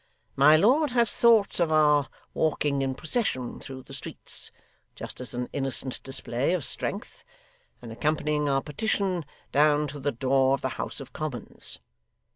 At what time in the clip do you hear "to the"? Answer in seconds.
9.89-10.11